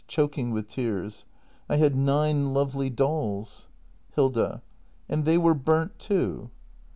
[0.07, 1.25] [Choking with tears.]
[1.69, 3.67] I had nine lovely dolls.
[4.15, 4.63] Hilda.
[5.07, 6.49] And they were burnt too